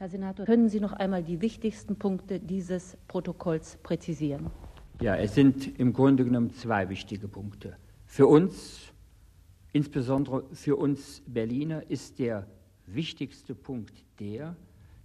[0.00, 4.48] Herr Senator, können Sie noch einmal die wichtigsten Punkte dieses Protokolls präzisieren?
[5.00, 7.76] Ja, es sind im Grunde genommen zwei wichtige Punkte.
[8.06, 8.92] Für uns,
[9.72, 12.46] insbesondere für uns Berliner, ist der
[12.86, 14.54] wichtigste Punkt der,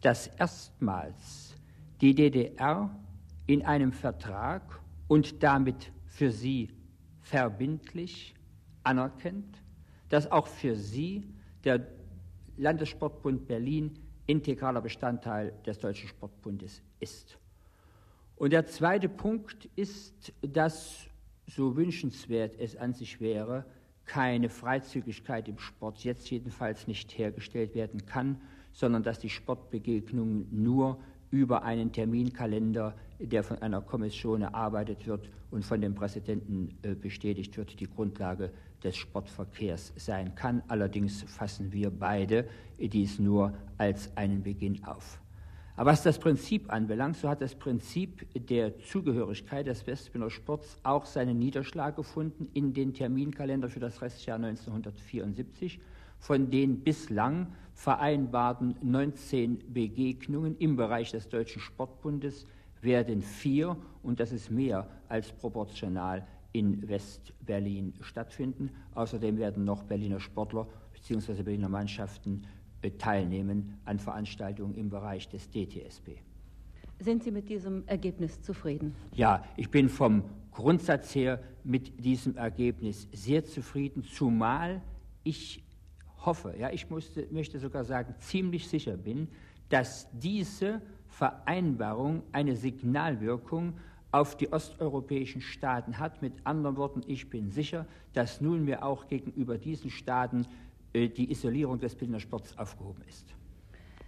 [0.00, 1.54] dass erstmals
[2.00, 2.88] die DDR
[3.46, 6.70] in einem Vertrag und damit für sie
[7.20, 8.34] verbindlich
[8.84, 9.62] anerkennt,
[10.08, 11.28] dass auch für sie
[11.64, 11.86] der
[12.56, 13.98] Landessportbund Berlin
[14.28, 17.38] integraler Bestandteil des Deutschen Sportbundes ist.
[18.36, 21.08] Und der zweite Punkt ist, dass,
[21.46, 23.64] so wünschenswert es an sich wäre,
[24.04, 28.40] keine Freizügigkeit im Sport jetzt jedenfalls nicht hergestellt werden kann,
[28.72, 31.00] sondern dass die Sportbegegnungen nur
[31.30, 37.56] über einen Terminkalender, der von einer Kommission erarbeitet wird und von dem Präsidenten äh, bestätigt
[37.56, 38.50] wird, die Grundlage
[38.82, 40.62] des Sportverkehrs sein kann.
[40.68, 45.20] Allerdings fassen wir beide dies nur als einen Beginn auf.
[45.78, 51.06] Aber was das Prinzip anbelangt, so hat das Prinzip der Zugehörigkeit des Westbühner Sports auch
[51.06, 55.78] seinen Niederschlag gefunden in den Terminkalender für das Restjahr 1974,
[56.18, 62.46] von den bislang vereinbarten 19 Begegnungen im Bereich des Deutschen Sportbundes
[62.80, 68.70] werden vier, und das ist mehr als proportional, in West-Berlin stattfinden.
[68.94, 71.42] Außerdem werden noch Berliner Sportler bzw.
[71.42, 72.42] Berliner Mannschaften
[72.82, 76.16] äh, teilnehmen an Veranstaltungen im Bereich des DTSB.
[77.00, 78.94] Sind Sie mit diesem Ergebnis zufrieden?
[79.14, 84.82] Ja, ich bin vom Grundsatz her mit diesem Ergebnis sehr zufrieden, zumal
[85.22, 85.62] ich
[86.24, 89.28] hoffe, ja, ich musste, möchte sogar sagen, ziemlich sicher bin,
[89.68, 93.74] dass diese Vereinbarung eine Signalwirkung
[94.10, 96.22] auf die osteuropäischen Staaten hat.
[96.22, 100.46] Mit anderen Worten, ich bin sicher, dass nunmehr auch gegenüber diesen Staaten
[100.92, 103.34] äh, die Isolierung des Berliner Sports aufgehoben ist.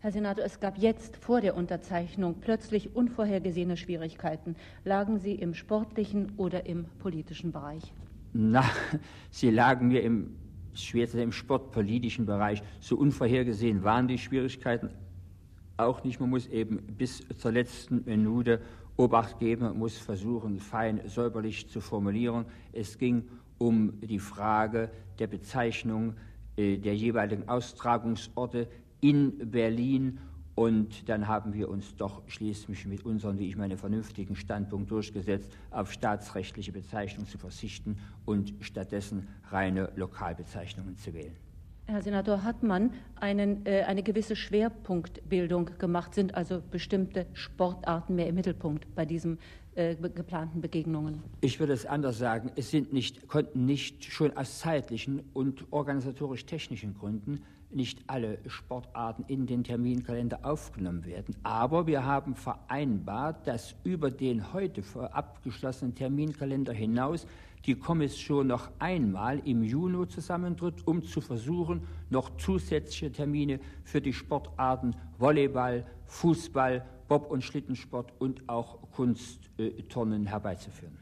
[0.00, 4.56] Herr Senator, es gab jetzt vor der Unterzeichnung plötzlich unvorhergesehene Schwierigkeiten.
[4.84, 7.92] Lagen sie im sportlichen oder im politischen Bereich?
[8.32, 8.64] Na,
[9.30, 10.34] sie lagen mir im,
[10.74, 12.62] schwer im sportpolitischen Bereich.
[12.80, 14.90] So unvorhergesehen waren die Schwierigkeiten
[15.76, 16.20] auch nicht.
[16.20, 18.60] Man muss eben bis zur letzten Minute
[18.96, 22.44] Obacht geben, man muss versuchen, fein säuberlich zu formulieren.
[22.72, 23.28] Es ging
[23.58, 26.14] um die Frage der Bezeichnung
[26.56, 28.68] äh, der jeweiligen Austragungsorte
[29.00, 30.18] in Berlin.
[30.62, 35.50] Und dann haben wir uns doch schließlich mit unserem, wie ich meine, vernünftigen Standpunkt durchgesetzt,
[35.72, 41.34] auf staatsrechtliche Bezeichnungen zu verzichten und stattdessen reine Lokalbezeichnungen zu wählen.
[41.86, 46.14] Herr Senator, hat man einen, äh, eine gewisse Schwerpunktbildung gemacht?
[46.14, 49.40] Sind also bestimmte Sportarten mehr im Mittelpunkt bei diesen
[49.74, 51.22] äh, geplanten Begegnungen?
[51.40, 52.50] Ich würde es anders sagen.
[52.56, 57.42] Es sind nicht, konnten nicht schon aus zeitlichen und organisatorisch-technischen Gründen
[57.74, 61.34] nicht alle Sportarten in den Terminkalender aufgenommen werden.
[61.42, 67.26] Aber wir haben vereinbart, dass über den heute abgeschlossenen Terminkalender hinaus
[67.64, 74.12] die Kommission noch einmal im Juni zusammentritt, um zu versuchen, noch zusätzliche Termine für die
[74.12, 80.98] Sportarten Volleyball, Fußball, Bob- und Schlittensport und auch Kunstturnen herbeizuführen.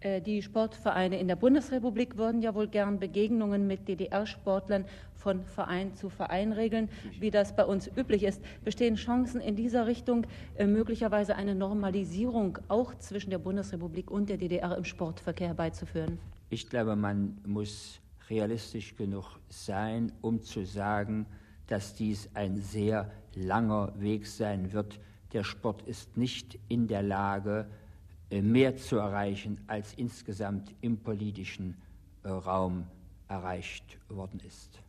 [0.00, 4.84] Äh, die Sportvereine in der Bundesrepublik würden ja wohl gern Begegnungen mit DDR-Sportlern
[5.14, 6.88] von Verein zu Verein regeln,
[7.20, 8.42] wie das bei uns üblich ist.
[8.64, 10.26] Bestehen Chancen in dieser Richtung,
[10.56, 16.18] äh, möglicherweise eine Normalisierung auch zwischen der Bundesrepublik und der DDR im Sportverkehr herbeizuführen?
[16.50, 21.26] Ich glaube, man muss realistisch genug sein, um zu sagen,
[21.66, 24.98] dass dies ein sehr langer Weg sein wird.
[25.32, 27.66] Der Sport ist nicht in der Lage,
[28.30, 31.76] äh, mehr zu erreichen, als insgesamt im politischen
[32.22, 32.86] äh, Raum
[33.28, 34.80] erreicht worden ist.